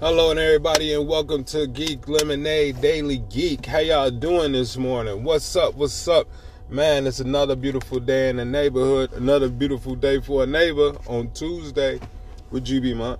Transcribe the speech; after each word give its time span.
Hello 0.00 0.30
and 0.30 0.38
everybody 0.38 0.92
and 0.94 1.08
welcome 1.08 1.42
to 1.42 1.66
Geek 1.66 2.06
Lemonade 2.06 2.80
Daily 2.80 3.18
Geek. 3.18 3.66
How 3.66 3.78
y'all 3.78 4.12
doing 4.12 4.52
this 4.52 4.76
morning? 4.76 5.24
What's 5.24 5.56
up? 5.56 5.74
What's 5.74 6.06
up? 6.06 6.28
Man, 6.68 7.04
it's 7.04 7.18
another 7.18 7.56
beautiful 7.56 7.98
day 7.98 8.28
in 8.28 8.36
the 8.36 8.44
neighborhood. 8.44 9.12
Another 9.14 9.48
beautiful 9.48 9.96
day 9.96 10.20
for 10.20 10.44
a 10.44 10.46
neighbor 10.46 10.92
on 11.08 11.32
Tuesday. 11.32 11.98
Would 12.52 12.68
you 12.68 12.80
be 12.80 12.94
mine? 12.94 13.18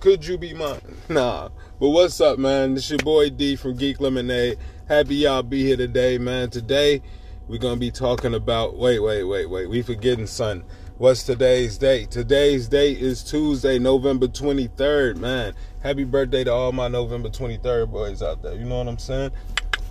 Could 0.00 0.24
you 0.24 0.38
be 0.38 0.54
mine? 0.54 0.80
Nah. 1.10 1.50
But 1.78 1.90
what's 1.90 2.18
up, 2.22 2.38
man? 2.38 2.72
This 2.72 2.88
your 2.88 3.00
boy 3.00 3.28
D 3.28 3.54
from 3.54 3.76
Geek 3.76 4.00
Lemonade. 4.00 4.56
Happy 4.88 5.16
y'all 5.16 5.42
be 5.42 5.62
here 5.62 5.76
today, 5.76 6.16
man. 6.16 6.48
Today 6.48 7.02
we're 7.48 7.58
gonna 7.58 7.76
be 7.76 7.90
talking 7.90 8.32
about 8.32 8.78
wait, 8.78 9.00
wait, 9.00 9.24
wait, 9.24 9.44
wait. 9.44 9.68
We 9.68 9.82
forgetting 9.82 10.26
son. 10.26 10.64
What's 10.98 11.22
today's 11.22 11.78
date? 11.78 12.10
Today's 12.10 12.66
date 12.66 12.98
is 12.98 13.22
Tuesday, 13.22 13.78
November 13.78 14.26
23rd, 14.26 15.16
man. 15.18 15.54
Happy 15.80 16.02
birthday 16.02 16.42
to 16.42 16.52
all 16.52 16.72
my 16.72 16.88
November 16.88 17.28
23rd 17.28 17.88
boys 17.88 18.20
out 18.20 18.42
there. 18.42 18.56
You 18.56 18.64
know 18.64 18.78
what 18.78 18.88
I'm 18.88 18.98
saying? 18.98 19.30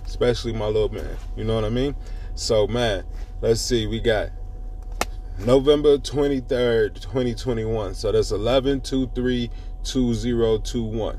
Especially 0.04 0.52
my 0.52 0.66
little 0.66 0.90
man. 0.90 1.16
You 1.34 1.44
know 1.44 1.54
what 1.54 1.64
I 1.64 1.70
mean? 1.70 1.96
So, 2.34 2.66
man, 2.66 3.04
let's 3.40 3.62
see. 3.62 3.86
We 3.86 4.00
got 4.00 4.28
November 5.38 5.96
23rd, 5.96 7.00
2021. 7.00 7.94
So 7.94 8.12
that's 8.12 8.30
11 8.30 8.82
2 8.82 9.10
3 9.14 9.50
2021. 9.84 11.18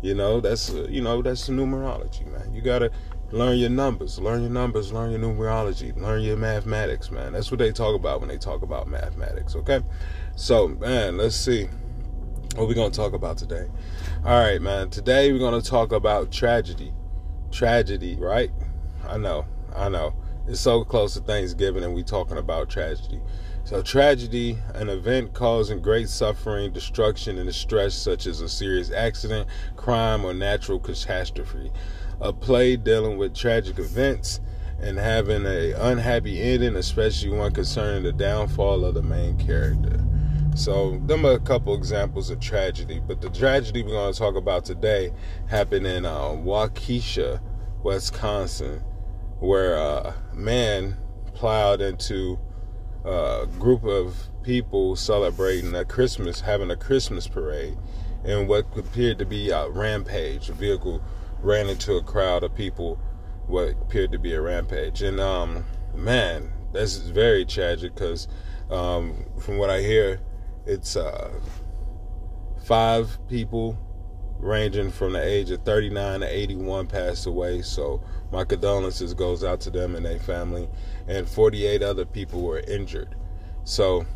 You 0.00 0.14
know, 0.14 0.40
that's 0.40 0.70
uh, 0.70 0.86
you 0.88 1.02
know, 1.02 1.22
that's 1.22 1.48
numerology, 1.48 2.26
man. 2.26 2.54
You 2.54 2.62
got 2.62 2.80
to 2.80 2.90
Learn 3.30 3.58
your 3.58 3.68
numbers, 3.68 4.18
learn 4.18 4.40
your 4.40 4.50
numbers, 4.50 4.90
learn 4.90 5.10
your 5.10 5.20
numerology, 5.20 5.94
learn 6.00 6.22
your 6.22 6.38
mathematics, 6.38 7.10
man. 7.10 7.34
That's 7.34 7.50
what 7.50 7.58
they 7.58 7.72
talk 7.72 7.94
about 7.94 8.20
when 8.20 8.30
they 8.30 8.38
talk 8.38 8.62
about 8.62 8.88
mathematics, 8.88 9.54
okay? 9.54 9.82
So, 10.34 10.68
man, 10.68 11.18
let's 11.18 11.36
see 11.36 11.68
what 12.56 12.68
we're 12.68 12.74
to 12.90 12.96
talk 12.96 13.12
about 13.12 13.36
today. 13.36 13.66
All 14.24 14.40
right, 14.40 14.62
man. 14.62 14.88
Today 14.88 15.30
we're 15.30 15.40
to 15.60 15.68
talk 15.68 15.92
about 15.92 16.32
tragedy. 16.32 16.94
Tragedy, 17.50 18.16
right? 18.16 18.50
I 19.06 19.18
know, 19.18 19.44
I 19.76 19.90
know. 19.90 20.14
It's 20.46 20.60
so 20.60 20.82
close 20.82 21.12
to 21.12 21.20
Thanksgiving 21.20 21.84
and 21.84 21.94
we 21.94 22.02
talking 22.02 22.38
about 22.38 22.70
tragedy. 22.70 23.20
So, 23.68 23.82
tragedy, 23.82 24.56
an 24.72 24.88
event 24.88 25.34
causing 25.34 25.82
great 25.82 26.08
suffering, 26.08 26.72
destruction, 26.72 27.36
and 27.36 27.46
distress, 27.46 27.92
such 27.94 28.26
as 28.26 28.40
a 28.40 28.48
serious 28.48 28.90
accident, 28.90 29.46
crime, 29.76 30.24
or 30.24 30.32
natural 30.32 30.78
catastrophe 30.78 31.70
a 32.18 32.32
play 32.32 32.76
dealing 32.76 33.18
with 33.18 33.34
tragic 33.34 33.78
events 33.78 34.40
and 34.80 34.96
having 34.96 35.44
a 35.44 35.72
unhappy 35.72 36.40
ending, 36.40 36.76
especially 36.76 37.28
one 37.28 37.52
concerning 37.52 38.04
the 38.04 38.12
downfall 38.12 38.86
of 38.86 38.94
the 38.94 39.02
main 39.02 39.36
character. 39.36 40.02
So, 40.54 40.98
them 41.04 41.26
are 41.26 41.32
a 41.32 41.38
couple 41.38 41.74
examples 41.74 42.30
of 42.30 42.40
tragedy, 42.40 43.02
but 43.06 43.20
the 43.20 43.28
tragedy 43.28 43.82
we're 43.82 43.90
going 43.90 44.14
to 44.14 44.18
talk 44.18 44.36
about 44.36 44.64
today 44.64 45.12
happened 45.46 45.86
in 45.86 46.06
uh, 46.06 46.20
Waukesha, 46.20 47.42
Wisconsin, 47.82 48.82
where 49.40 49.74
a 49.74 50.14
man 50.32 50.96
plowed 51.34 51.82
into 51.82 52.38
a 53.04 53.46
group 53.58 53.84
of 53.84 54.28
people 54.42 54.96
celebrating 54.96 55.74
a 55.74 55.84
Christmas, 55.84 56.40
having 56.40 56.70
a 56.70 56.76
Christmas 56.76 57.26
parade, 57.26 57.76
and 58.24 58.48
what 58.48 58.66
appeared 58.76 59.18
to 59.18 59.26
be 59.26 59.50
a 59.50 59.68
rampage, 59.68 60.48
a 60.48 60.52
vehicle 60.52 61.02
ran 61.40 61.68
into 61.68 61.94
a 61.94 62.02
crowd 62.02 62.42
of 62.42 62.54
people, 62.54 63.00
what 63.46 63.70
appeared 63.82 64.12
to 64.12 64.18
be 64.18 64.34
a 64.34 64.40
rampage. 64.40 65.02
And 65.02 65.20
um, 65.20 65.64
man, 65.94 66.52
is 66.74 67.10
very 67.10 67.44
tragic 67.44 67.94
because 67.94 68.28
um, 68.70 69.24
from 69.40 69.58
what 69.58 69.70
I 69.70 69.80
hear, 69.80 70.20
it's 70.66 70.96
uh, 70.96 71.30
five 72.64 73.18
people 73.28 73.78
ranging 74.38 74.90
from 74.90 75.12
the 75.12 75.22
age 75.22 75.50
of 75.50 75.62
39 75.62 76.20
to 76.20 76.26
81 76.26 76.86
passed 76.86 77.26
away. 77.26 77.62
So 77.62 78.02
my 78.32 78.44
condolences 78.44 79.14
goes 79.14 79.42
out 79.44 79.60
to 79.62 79.70
them 79.70 79.94
and 79.94 80.04
their 80.04 80.18
family. 80.18 80.68
And 81.06 81.28
48 81.28 81.82
other 81.82 82.04
people 82.04 82.42
were 82.42 82.60
injured. 82.60 83.14
So 83.64 84.06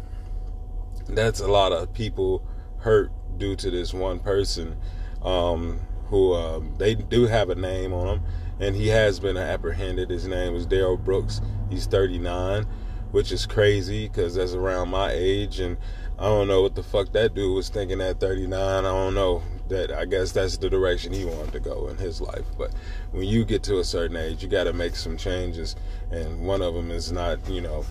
that's 1.09 1.41
a 1.41 1.49
lot 1.49 1.73
of 1.73 1.93
people 1.93 2.47
hurt 2.79 3.11
due 3.39 3.57
to 3.57 3.71
this 3.71 3.93
one 3.93 4.21
person. 4.21 4.77
Um, 5.23 5.81
who 6.13 6.35
um, 6.35 6.75
they 6.77 6.95
do 6.95 7.27
have 7.27 7.49
a 7.49 7.55
name 7.55 7.95
on 7.95 8.07
him, 8.07 8.23
and 8.61 8.77
he 8.77 8.89
has 8.89 9.19
been 9.19 9.39
apprehended. 9.39 10.11
His 10.11 10.29
name 10.29 10.55
is 10.55 10.67
Darrell 10.67 10.99
Brooks. 10.99 11.41
He's 11.71 11.87
39, 11.87 12.67
which 13.13 13.31
is 13.31 13.47
crazy 13.47 14.09
because 14.09 14.35
that's 14.35 14.55
around 14.55 14.89
my 14.89 15.13
age, 15.13 15.61
and 15.61 15.77
I 16.19 16.25
don't 16.25 16.49
know 16.49 16.63
what 16.63 16.75
the 16.75 16.83
fuck 16.83 17.13
that 17.13 17.35
dude 17.35 17.55
was 17.55 17.69
thinking 17.69 18.01
at 18.01 18.21
39. 18.21 18.59
I 18.59 18.81
don't 18.83 19.15
know 19.15 19.43
that. 19.69 19.93
I 19.93 20.05
guess 20.05 20.33
that's 20.33 20.57
the 20.57 20.69
direction 20.69 21.13
he 21.13 21.25
wanted 21.25 21.53
to 21.53 21.61
go 21.61 21.89
in 21.89 21.97
his 21.99 22.21
life. 22.21 22.45
But 22.59 22.73
when 23.13 23.25
you 23.25 23.45
get 23.45 23.63
to 23.65 23.79
a 23.79 23.85
certain 23.85 24.17
age, 24.17 24.43
you 24.43 24.49
got 24.49 24.65
to 24.65 24.73
make 24.73 24.97
some 24.97 25.17
changes, 25.17 25.77
and 26.11 26.47
one 26.47 26.63
of 26.63 26.75
them 26.75 26.91
is 26.91 27.13
not, 27.13 27.49
you 27.49 27.61
know, 27.61 27.85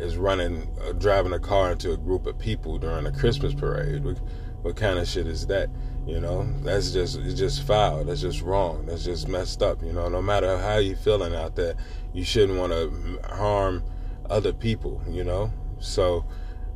is 0.00 0.16
running, 0.16 0.68
uh, 0.82 0.92
driving 0.92 1.32
a 1.32 1.38
car 1.38 1.72
into 1.72 1.92
a 1.92 1.96
group 1.96 2.26
of 2.26 2.38
people 2.38 2.78
during 2.78 3.06
a 3.06 3.12
Christmas 3.12 3.54
parade. 3.54 4.04
What, 4.04 4.18
what 4.62 4.76
kind 4.76 4.98
of 4.98 5.06
shit 5.06 5.26
is 5.26 5.46
that? 5.48 5.68
You 6.06 6.20
know, 6.20 6.46
that's 6.62 6.92
just 6.92 7.18
it's 7.18 7.38
just 7.38 7.62
foul. 7.66 8.04
That's 8.04 8.20
just 8.20 8.42
wrong. 8.42 8.86
That's 8.86 9.04
just 9.04 9.26
messed 9.26 9.62
up. 9.62 9.82
You 9.82 9.92
know, 9.92 10.08
no 10.08 10.20
matter 10.20 10.58
how 10.58 10.76
you 10.76 10.96
feeling 10.96 11.34
out 11.34 11.56
there, 11.56 11.76
you 12.12 12.24
shouldn't 12.24 12.58
want 12.58 12.72
to 12.72 13.20
harm 13.34 13.82
other 14.30 14.52
people. 14.52 15.02
You 15.08 15.24
know, 15.24 15.52
so 15.78 16.24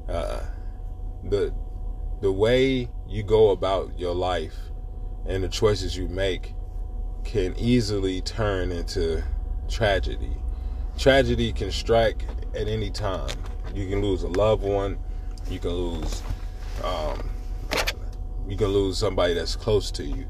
uh, 0.08 0.40
the 1.24 1.54
the 2.20 2.32
way 2.32 2.88
you 3.06 3.22
go 3.22 3.50
about 3.50 3.98
your 3.98 4.14
life 4.14 4.56
and 5.26 5.42
the 5.42 5.48
choices 5.48 5.96
you 5.96 6.08
make 6.08 6.54
can 7.24 7.54
easily 7.58 8.20
turn 8.20 8.72
into 8.72 9.22
tragedy. 9.68 10.36
Tragedy 10.96 11.52
can 11.52 11.70
strike 11.70 12.24
at 12.54 12.66
any 12.66 12.90
time. 12.90 13.36
You 13.74 13.86
can 13.88 14.02
lose 14.02 14.22
a 14.22 14.28
loved 14.28 14.62
one. 14.62 14.98
You 15.50 15.58
can 15.58 15.70
lose 15.70 16.22
um, 16.82 17.30
you 18.48 18.56
can 18.56 18.68
lose 18.68 18.98
somebody 18.98 19.34
that's 19.34 19.56
close 19.56 19.90
to 19.92 20.04
you. 20.04 20.26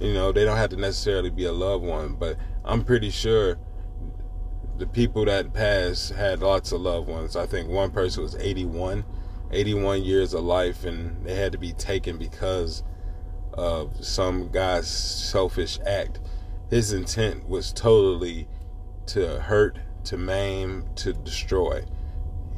You 0.00 0.14
know, 0.14 0.32
they 0.32 0.44
don't 0.44 0.56
have 0.56 0.70
to 0.70 0.76
necessarily 0.76 1.30
be 1.30 1.44
a 1.44 1.52
loved 1.52 1.84
one, 1.84 2.14
but 2.14 2.36
I'm 2.64 2.82
pretty 2.84 3.10
sure 3.10 3.58
the 4.82 4.88
people 4.88 5.24
that 5.26 5.54
passed 5.54 6.12
had 6.12 6.40
lots 6.40 6.72
of 6.72 6.80
loved 6.80 7.06
ones. 7.06 7.36
I 7.36 7.46
think 7.46 7.68
one 7.68 7.92
person 7.92 8.24
was 8.24 8.34
81, 8.34 9.04
81 9.52 10.02
years 10.02 10.34
of 10.34 10.42
life, 10.42 10.84
and 10.84 11.24
they 11.24 11.36
had 11.36 11.52
to 11.52 11.58
be 11.58 11.72
taken 11.72 12.18
because 12.18 12.82
of 13.52 14.04
some 14.04 14.50
guy's 14.50 14.88
selfish 14.88 15.78
act. 15.86 16.18
His 16.68 16.92
intent 16.92 17.48
was 17.48 17.72
totally 17.72 18.48
to 19.06 19.38
hurt, 19.38 19.78
to 20.06 20.16
maim, 20.16 20.86
to 20.96 21.12
destroy. 21.12 21.84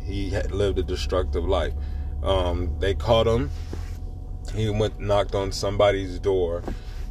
He 0.02 0.30
had 0.30 0.50
lived 0.50 0.78
a 0.78 0.82
destructive 0.82 1.44
life. 1.44 1.74
Um, 2.22 2.74
they 2.78 2.94
caught 2.94 3.26
him 3.26 3.50
he 4.54 4.70
went 4.70 4.98
knocked 4.98 5.34
on 5.34 5.52
somebody's 5.52 6.18
door 6.18 6.62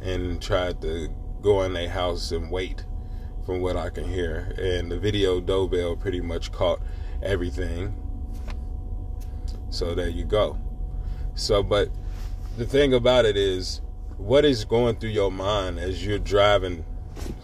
and 0.02 0.42
tried 0.42 0.80
to 0.82 1.08
go 1.40 1.62
in 1.62 1.72
their 1.74 1.88
house 1.88 2.32
and 2.32 2.50
wait 2.50 2.84
from 3.44 3.60
what 3.60 3.76
I 3.76 3.90
can 3.90 4.08
hear. 4.08 4.54
And 4.58 4.90
the 4.90 4.98
video 4.98 5.40
doorbell 5.40 5.96
pretty 5.96 6.20
much 6.20 6.52
caught 6.52 6.80
everything. 7.22 7.94
So 9.70 9.94
there 9.94 10.08
you 10.08 10.24
go. 10.24 10.58
So 11.34 11.62
but 11.62 11.88
the 12.56 12.64
thing 12.64 12.94
about 12.94 13.24
it 13.24 13.36
is 13.36 13.80
what 14.16 14.44
is 14.44 14.64
going 14.64 14.96
through 14.96 15.10
your 15.10 15.32
mind 15.32 15.78
as 15.78 16.04
you're 16.06 16.18
driving 16.18 16.84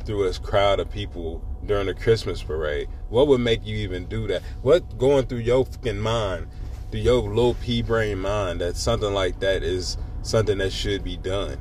through 0.05 0.28
a 0.28 0.33
crowd 0.34 0.81
of 0.81 0.91
people 0.91 1.43
during 1.66 1.87
the 1.87 1.94
Christmas 1.94 2.43
parade? 2.43 2.88
What 3.09 3.28
would 3.28 3.41
make 3.41 3.67
you 3.67 3.77
even 3.78 4.06
do 4.06 4.27
that? 4.28 4.43
What 4.62 4.99
going 4.99 5.27
through 5.27 5.38
your 5.38 5.65
fucking 5.65 5.99
mind 5.99 6.49
do 6.91 6.99
your 6.99 7.22
little 7.22 7.55
pea 7.55 7.82
brain 7.82 8.19
mind 8.19 8.61
that 8.61 8.76
something 8.76 9.12
like 9.12 9.38
that 9.41 9.62
is 9.62 9.96
something 10.23 10.58
that 10.58 10.73
should 10.73 11.05
be 11.05 11.17
done? 11.17 11.58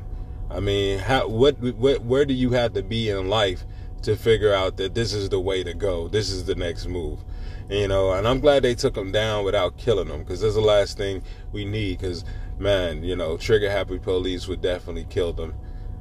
I 0.50 0.60
mean, 0.60 0.98
how 0.98 1.28
what 1.28 1.58
what 1.58 2.02
where 2.04 2.24
do 2.24 2.34
you 2.34 2.50
have 2.50 2.72
to 2.74 2.82
be 2.82 3.08
in 3.08 3.28
life 3.28 3.64
to 4.02 4.16
figure 4.16 4.52
out 4.52 4.76
that 4.78 4.94
this 4.94 5.12
is 5.12 5.28
the 5.28 5.40
way 5.40 5.62
to 5.62 5.74
go? 5.74 6.08
This 6.08 6.30
is 6.30 6.44
the 6.44 6.54
next 6.54 6.86
move. 6.86 7.20
You 7.68 7.86
know, 7.86 8.12
and 8.12 8.26
I'm 8.26 8.40
glad 8.40 8.64
they 8.64 8.74
took 8.74 8.96
him 8.96 9.12
down 9.12 9.44
without 9.44 9.76
killing 9.76 10.08
him 10.08 10.20
because 10.20 10.40
that's 10.40 10.54
the 10.54 10.60
last 10.60 10.96
thing 10.96 11.22
we 11.52 11.64
need. 11.64 11.98
Because 11.98 12.24
man, 12.58 13.04
you 13.04 13.14
know, 13.14 13.36
trigger 13.36 13.70
happy 13.70 13.98
police 13.98 14.48
would 14.48 14.60
definitely 14.60 15.06
kill 15.08 15.32
them, 15.32 15.54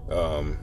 um, 0.09 0.57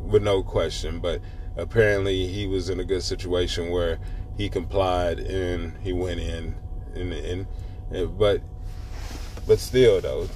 with 0.00 0.22
no 0.22 0.42
question. 0.42 1.00
But 1.00 1.22
apparently, 1.56 2.26
he 2.26 2.46
was 2.46 2.68
in 2.68 2.78
a 2.78 2.84
good 2.84 3.02
situation 3.02 3.70
where 3.70 3.98
he 4.36 4.48
complied 4.48 5.20
and 5.20 5.78
he 5.78 5.92
went 5.92 6.20
in 6.20 6.56
and, 6.94 7.12
and 7.12 8.18
but 8.18 8.40
but 9.46 9.58
still 9.58 10.00
though, 10.00 10.28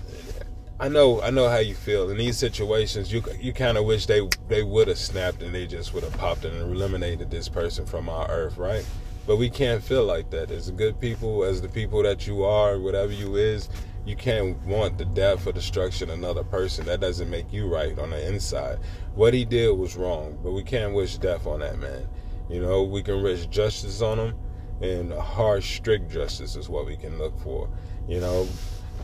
I 0.81 0.89
know 0.89 1.21
I 1.23 1.31
know 1.31 1.49
how 1.49 1.59
you 1.59 1.75
feel 1.75 2.09
in 2.09 2.19
these 2.19 2.39
situations. 2.39 3.13
You 3.13 3.25
you 3.41 3.53
kind 3.53 3.77
of 3.77 3.85
wish 3.85 4.07
they 4.07 4.29
they 4.47 4.63
would 4.63 4.87
have 4.87 4.99
snapped 4.99 5.43
and 5.43 5.53
they 5.53 5.67
just 5.67 5.93
would 5.93 6.05
have 6.05 6.17
popped 6.17 6.45
and 6.45 6.57
eliminated 6.57 7.33
this 7.33 7.49
person 7.49 7.85
from 7.85 8.09
our 8.09 8.31
earth, 8.31 8.57
right? 8.59 8.87
But 9.27 9.39
we 9.39 9.51
can't 9.51 9.83
feel 9.83 10.05
like 10.05 10.31
that. 10.31 10.53
As 10.53 10.71
good 10.71 11.01
people, 11.01 11.43
as 11.43 11.61
the 11.61 11.69
people 11.69 12.05
that 12.05 12.29
you 12.29 12.45
are, 12.45 12.79
whatever 12.79 13.13
you 13.13 13.35
is, 13.35 13.69
you 14.07 14.15
can't 14.15 14.57
want 14.67 14.99
the 14.99 15.05
death 15.05 15.49
or 15.49 15.53
destruction 15.53 16.11
of 16.11 16.19
another 16.19 16.45
person. 16.45 16.87
That 16.87 17.01
doesn't 17.01 17.29
make 17.29 17.53
you 17.53 17.67
right 17.67 17.99
on 17.99 18.11
the 18.11 18.29
inside. 18.29 18.79
What 19.17 19.35
he 19.35 19.45
did 19.45 19.77
was 19.77 19.97
wrong, 19.97 20.39
but 20.45 20.53
we 20.53 20.63
can't 20.63 20.95
wish 20.95 21.19
death 21.19 21.45
on 21.47 21.59
that 21.59 21.79
man. 21.81 22.09
You 22.49 22.63
know, 22.63 22.85
we 22.85 23.03
can 23.03 23.21
wish 23.23 23.47
justice 23.47 24.01
on 24.01 24.19
him, 24.19 24.35
and 24.81 25.13
harsh, 25.13 25.77
strict 25.77 26.09
justice 26.09 26.55
is 26.55 26.69
what 26.69 26.87
we 26.87 26.97
can 26.97 27.19
look 27.19 27.39
for. 27.41 27.69
You 28.09 28.21
know, 28.21 28.49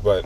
but 0.02 0.24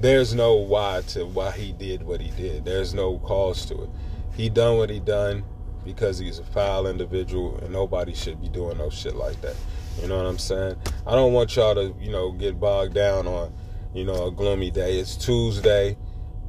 there's 0.00 0.34
no 0.34 0.54
why 0.54 1.02
to 1.08 1.26
why 1.26 1.50
he 1.50 1.72
did 1.72 2.02
what 2.02 2.20
he 2.20 2.30
did. 2.30 2.64
There's 2.64 2.94
no 2.94 3.18
cause 3.18 3.66
to 3.66 3.82
it. 3.82 3.90
He 4.34 4.48
done 4.48 4.78
what 4.78 4.90
he 4.90 5.00
done 5.00 5.44
because 5.84 6.18
he's 6.18 6.38
a 6.38 6.44
foul 6.44 6.86
individual, 6.86 7.58
and 7.58 7.72
nobody 7.72 8.14
should 8.14 8.40
be 8.40 8.48
doing 8.48 8.78
no 8.78 8.90
shit 8.90 9.14
like 9.14 9.40
that. 9.40 9.56
You 10.00 10.08
know 10.08 10.16
what 10.16 10.26
I'm 10.26 10.38
saying? 10.38 10.76
I 11.06 11.12
don't 11.12 11.32
want 11.32 11.56
y'all 11.56 11.74
to, 11.74 11.94
you 12.00 12.10
know, 12.10 12.32
get 12.32 12.60
bogged 12.60 12.94
down 12.94 13.26
on, 13.26 13.52
you 13.94 14.04
know, 14.04 14.26
a 14.26 14.30
gloomy 14.30 14.70
day. 14.70 14.98
It's 14.98 15.16
Tuesday. 15.16 15.96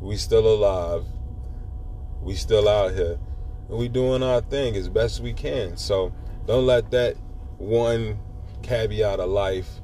We 0.01 0.17
still 0.17 0.47
alive. 0.47 1.05
We 2.21 2.35
still 2.35 2.67
out 2.67 2.93
here. 2.93 3.17
And 3.69 3.77
we 3.77 3.87
doing 3.87 4.21
our 4.23 4.41
thing 4.41 4.75
as 4.75 4.89
best 4.89 5.19
we 5.19 5.33
can. 5.33 5.77
So 5.77 6.13
don't 6.45 6.65
let 6.65 6.91
that 6.91 7.15
one 7.57 8.19
caveat 8.61 9.19
of 9.19 9.29
life, 9.29 9.81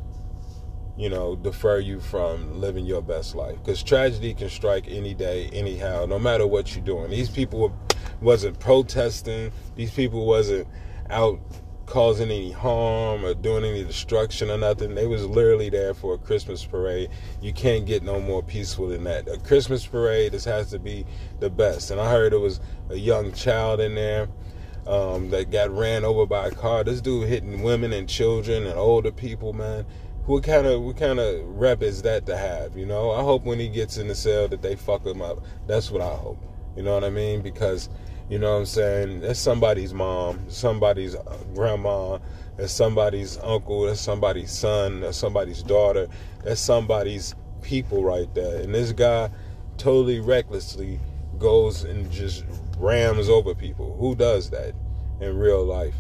you 0.97 1.09
know, 1.09 1.35
defer 1.35 1.79
you 1.79 1.99
from 1.99 2.59
living 2.61 2.85
your 2.85 3.01
best 3.01 3.35
life. 3.35 3.57
Because 3.57 3.83
tragedy 3.83 4.33
can 4.33 4.49
strike 4.49 4.85
any 4.87 5.13
day, 5.13 5.49
anyhow, 5.51 6.05
no 6.05 6.17
matter 6.17 6.47
what 6.47 6.75
you're 6.75 6.85
doing. 6.85 7.09
These 7.09 7.29
people 7.29 7.75
wasn't 8.21 8.59
protesting. 8.59 9.51
These 9.75 9.91
people 9.91 10.25
wasn't 10.25 10.67
out 11.09 11.39
causing 11.85 12.31
any 12.31 12.51
harm 12.51 13.23
or 13.23 13.33
doing 13.33 13.63
any 13.63 13.83
destruction 13.83 14.49
or 14.49 14.57
nothing. 14.57 14.95
They 14.95 15.05
was 15.05 15.25
literally 15.25 15.69
there 15.69 15.93
for 15.93 16.15
a 16.15 16.17
Christmas 16.17 16.65
parade. 16.65 17.09
You 17.41 17.53
can't 17.53 17.85
get 17.85 18.03
no 18.03 18.19
more 18.19 18.41
peaceful 18.41 18.87
than 18.87 19.03
that. 19.03 19.27
A 19.27 19.37
Christmas 19.37 19.85
parade, 19.85 20.31
this 20.31 20.45
has 20.45 20.69
to 20.71 20.79
be 20.79 21.05
the 21.39 21.49
best. 21.49 21.91
And 21.91 21.99
I 21.99 22.09
heard 22.09 22.33
it 22.33 22.39
was 22.39 22.59
a 22.89 22.95
young 22.95 23.33
child 23.33 23.79
in 23.79 23.95
there 23.95 24.29
um, 24.87 25.29
that 25.29 25.51
got 25.51 25.69
ran 25.71 26.05
over 26.05 26.25
by 26.25 26.47
a 26.47 26.51
car. 26.51 26.83
This 26.83 27.01
dude 27.01 27.27
hitting 27.27 27.61
women 27.61 27.93
and 27.93 28.09
children 28.09 28.65
and 28.65 28.77
older 28.77 29.11
people, 29.11 29.53
man. 29.53 29.85
What 30.25 30.43
kind 30.43 30.65
of 30.65 30.81
what 30.81 30.97
kind 30.97 31.19
of 31.19 31.45
rep 31.45 31.83
is 31.83 32.01
that 32.01 32.25
to 32.25 32.35
have? 32.35 32.75
You 32.75 32.85
know, 32.85 33.11
I 33.11 33.21
hope 33.21 33.43
when 33.43 33.59
he 33.59 33.67
gets 33.67 33.97
in 33.97 34.07
the 34.07 34.15
cell 34.15 34.47
that 34.47 34.61
they 34.61 34.75
fuck 34.75 35.05
him 35.05 35.21
up. 35.21 35.43
That's 35.67 35.91
what 35.91 36.01
I 36.01 36.15
hope. 36.15 36.43
You 36.75 36.83
know 36.83 36.95
what 36.95 37.03
I 37.03 37.09
mean? 37.09 37.41
Because 37.41 37.89
you 38.27 38.39
know 38.39 38.53
what 38.53 38.59
I'm 38.59 38.65
saying? 38.65 39.19
That's 39.21 39.39
somebody's 39.39 39.93
mom, 39.93 40.39
somebody's 40.49 41.15
uh, 41.15 41.37
grandma, 41.53 42.17
that's 42.57 42.73
somebody's 42.73 43.37
uncle, 43.37 43.83
that's 43.83 44.01
somebody's 44.01 44.51
son, 44.51 45.01
that's 45.01 45.17
somebody's 45.17 45.61
daughter, 45.61 46.07
that's 46.43 46.59
somebody's 46.59 47.35
people 47.61 48.03
right 48.03 48.33
there. 48.33 48.61
And 48.61 48.73
this 48.73 48.91
guy 48.93 49.29
totally 49.77 50.21
recklessly 50.21 50.99
goes 51.37 51.83
and 51.83 52.11
just 52.11 52.45
rams 52.79 53.29
over 53.29 53.53
people. 53.53 53.95
Who 53.99 54.15
does 54.15 54.49
that 54.49 54.73
in 55.21 55.37
real 55.37 55.63
life? 55.63 55.95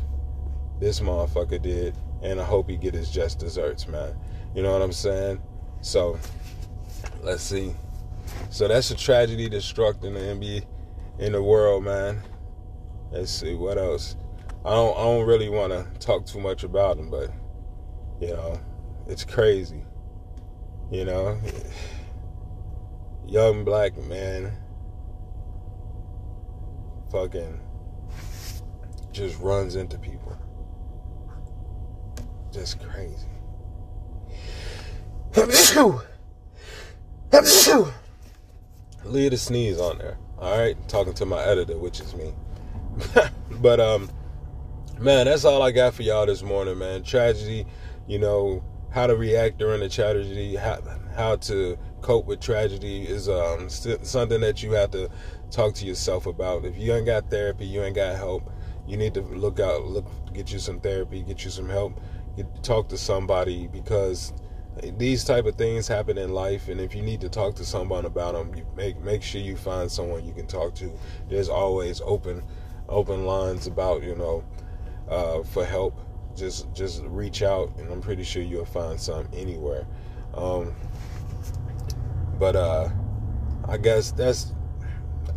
This 0.79 1.01
motherfucker 1.01 1.61
did, 1.61 1.95
and 2.25 2.41
I 2.41 2.43
hope 2.43 2.69
he 2.69 2.75
get 2.75 2.93
his 2.93 3.11
just 3.11 3.37
desserts, 3.39 3.87
man. 3.87 4.15
You 4.55 4.63
know 4.63 4.73
what 4.73 4.81
I'm 4.81 4.91
saying? 4.91 5.41
So 5.81 6.17
let's 7.21 7.43
see. 7.43 7.73
So 8.49 8.67
that's 8.67 8.89
a 8.89 8.95
tragedy 8.95 9.45
in 9.45 9.51
the 9.51 9.59
NBA 10.19 10.65
in 11.19 11.33
the 11.33 11.43
world, 11.43 11.83
man. 11.83 12.21
Let's 13.11 13.31
see 13.31 13.53
what 13.53 13.77
else. 13.77 14.15
I 14.65 14.71
don't 14.71 14.97
I 14.97 15.03
don't 15.03 15.27
really 15.27 15.49
want 15.49 15.71
to 15.71 15.85
talk 15.99 16.25
too 16.25 16.39
much 16.39 16.63
about 16.63 16.97
him, 16.97 17.11
but 17.11 17.29
you 18.19 18.29
know, 18.29 18.59
it's 19.07 19.23
crazy. 19.23 19.83
You 20.91 21.05
know, 21.05 21.39
young 23.27 23.63
black 23.63 23.95
man 23.97 24.51
fucking 27.11 27.59
just 29.11 29.39
runs 29.39 29.75
into 29.75 29.99
people. 29.99 30.35
Just 32.55 32.79
crazy. 32.79 33.27
Leave 39.03 39.31
the 39.31 39.37
sneeze 39.37 39.77
on 39.77 39.97
there. 39.97 40.17
All 40.37 40.57
right, 40.57 40.77
talking 40.87 41.13
to 41.15 41.25
my 41.25 41.43
editor, 41.43 41.77
which 41.77 41.99
is 41.99 42.15
me. 42.15 42.33
but 43.59 43.81
um, 43.81 44.09
man, 44.97 45.25
that's 45.25 45.43
all 45.43 45.61
I 45.63 45.71
got 45.71 45.95
for 45.95 46.03
y'all 46.03 46.25
this 46.25 46.43
morning, 46.43 46.77
man. 46.77 47.03
Tragedy, 47.03 47.65
you 48.07 48.19
know, 48.19 48.63
how 48.89 49.05
to 49.05 49.17
react 49.17 49.57
during 49.57 49.81
a 49.81 49.89
tragedy, 49.89 50.55
how 50.55 50.81
how 51.13 51.35
to 51.35 51.77
cope 52.01 52.25
with 52.25 52.39
tragedy 52.39 53.03
is 53.03 53.27
um 53.27 53.67
something 53.67 54.39
that 54.39 54.63
you 54.63 54.71
have 54.71 54.91
to 54.91 55.09
talk 55.51 55.73
to 55.73 55.85
yourself 55.85 56.25
about. 56.25 56.63
If 56.63 56.77
you 56.77 56.93
ain't 56.93 57.05
got 57.05 57.29
therapy, 57.29 57.65
you 57.65 57.83
ain't 57.83 57.95
got 57.97 58.15
help. 58.15 58.49
You 58.87 58.95
need 58.95 59.13
to 59.15 59.21
look 59.21 59.59
out, 59.59 59.83
look, 59.83 60.05
get 60.33 60.53
you 60.53 60.59
some 60.59 60.79
therapy, 60.79 61.21
get 61.21 61.43
you 61.43 61.49
some 61.51 61.67
help, 61.67 61.99
talk 62.61 62.89
to 62.89 62.97
somebody 62.97 63.67
because 63.67 64.33
these 64.97 65.23
type 65.23 65.45
of 65.45 65.55
things 65.55 65.87
happen 65.87 66.17
in 66.17 66.33
life 66.33 66.67
and 66.67 66.81
if 66.81 66.93
you 66.93 67.01
need 67.01 67.21
to 67.21 67.29
talk 67.29 67.55
to 67.55 67.65
someone 67.65 68.05
about 68.05 68.33
them 68.33 68.53
make 68.75 68.99
make 69.01 69.23
sure 69.23 69.39
you 69.39 69.55
find 69.55 69.89
someone 69.89 70.25
you 70.25 70.33
can 70.33 70.47
talk 70.47 70.75
to. 70.75 70.91
There's 71.29 71.49
always 71.49 72.01
open 72.01 72.43
open 72.89 73.25
lines 73.25 73.67
about 73.67 74.03
you 74.03 74.15
know 74.15 74.43
uh, 75.09 75.43
for 75.43 75.65
help. 75.65 75.99
Just 76.35 76.71
just 76.73 77.03
reach 77.03 77.41
out 77.41 77.73
and 77.77 77.89
i'm 77.91 78.01
pretty 78.01 78.23
sure 78.23 78.41
you'll 78.41 78.65
find 78.65 78.99
some 78.99 79.27
anywhere. 79.33 79.87
Um, 80.33 80.75
but 82.37 82.57
uh, 82.57 82.89
i 83.69 83.77
guess 83.77 84.11
that's 84.11 84.53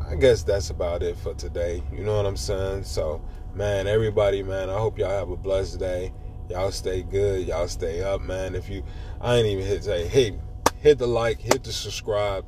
i 0.08 0.16
guess 0.16 0.42
that's 0.42 0.70
about 0.70 1.02
it 1.04 1.16
for 1.16 1.34
today. 1.34 1.82
You 1.92 2.02
know 2.02 2.16
what 2.16 2.26
i'm 2.26 2.36
saying? 2.36 2.82
So 2.82 3.22
man 3.54 3.86
everybody 3.86 4.42
man 4.42 4.68
i 4.68 4.78
hope 4.78 4.98
y'all 4.98 5.08
have 5.10 5.30
a 5.30 5.36
blessed 5.36 5.78
day 5.78 6.12
Y'all 6.48 6.70
stay 6.70 7.02
good. 7.02 7.46
Y'all 7.46 7.68
stay 7.68 8.02
up, 8.02 8.20
man. 8.20 8.54
If 8.54 8.68
you, 8.68 8.82
I 9.20 9.36
ain't 9.36 9.46
even 9.46 9.64
hit 9.64 9.84
say, 9.84 10.06
hey, 10.06 10.38
hit 10.80 10.98
the 10.98 11.06
like, 11.06 11.40
hit 11.40 11.64
the 11.64 11.72
subscribe. 11.72 12.46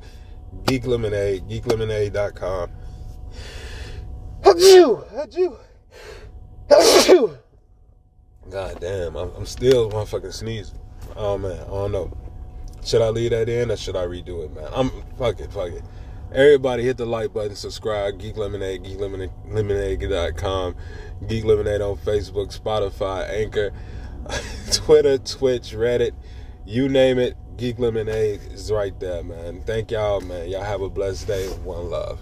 Geek 0.65 0.85
Lemonade, 0.85 1.47
geeklemonade.com. 1.47 2.71
Achoo! 4.43 5.07
Achoo! 5.13 5.57
Achoo! 6.69 7.37
God 8.49 8.79
damn, 8.81 9.15
I'm, 9.15 9.31
I'm 9.35 9.45
still 9.45 9.89
motherfucking 9.91 10.33
sneezing. 10.33 10.79
Oh 11.15 11.37
man, 11.37 11.59
I 11.59 11.65
don't 11.65 11.91
know. 11.91 12.17
Should 12.83 13.01
I 13.01 13.09
leave 13.09 13.31
that 13.31 13.47
in 13.47 13.71
or 13.71 13.77
should 13.77 13.95
I 13.95 14.05
redo 14.05 14.43
it, 14.43 14.53
man? 14.53 14.67
I'm 14.73 14.89
fuck 15.17 15.39
it, 15.39 15.51
fuck 15.53 15.69
it. 15.69 15.83
Everybody 16.33 16.83
hit 16.83 16.95
the 16.95 17.05
like 17.05 17.33
button, 17.33 17.55
subscribe, 17.55 18.17
Geek 18.17 18.37
Lemonade, 18.37 18.83
geek 18.83 18.97
geeklemonade.com, 18.97 20.75
Geek 21.27 21.43
Lemonade 21.43 21.81
on 21.81 21.97
Facebook, 21.97 22.57
Spotify, 22.57 23.29
Anchor, 23.29 23.73
Twitter, 24.71 25.17
Twitch, 25.17 25.73
Reddit, 25.73 26.13
you 26.65 26.87
name 26.87 27.19
it, 27.19 27.35
Geek 27.57 27.79
Lemonade 27.79 28.39
is 28.53 28.71
right 28.71 28.97
there, 29.01 29.23
man. 29.23 29.61
Thank 29.63 29.91
y'all, 29.91 30.21
man. 30.21 30.49
Y'all 30.49 30.63
have 30.63 30.81
a 30.81 30.89
blessed 30.89 31.27
day. 31.27 31.47
One 31.65 31.89
love. 31.89 32.21